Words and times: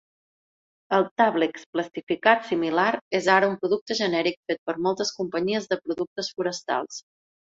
El 0.99 1.03
"tàblex 1.21 1.65
plastificat" 1.75 2.47
similar 2.51 2.85
és 3.19 3.29
ara 3.33 3.49
un 3.51 3.55
producte 3.65 3.97
genèric 4.03 4.39
fet 4.53 4.63
per 4.71 4.75
moltes 4.87 5.13
companyies 5.19 5.69
de 5.75 5.79
productes 5.89 6.33
forestals. 6.41 6.99